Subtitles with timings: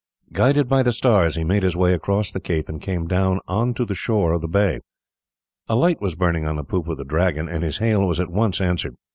[0.33, 3.75] Guided by the stars he made his way across the cape and came down on
[3.75, 4.79] to the shore of the bay.
[5.69, 8.31] A light was burning on the poop of the Dragon, and his hail was at
[8.31, 8.95] once answered.